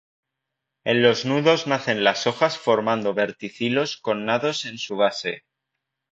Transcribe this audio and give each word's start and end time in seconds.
En 0.83 1.03
los 1.03 1.25
nudos 1.25 1.67
nacen 1.67 2.03
las 2.03 2.25
hojas 2.25 2.57
formando 2.57 3.13
verticilos 3.13 3.97
connados 3.97 4.65
en 4.65 4.79
su 4.79 4.95
base. 4.95 5.43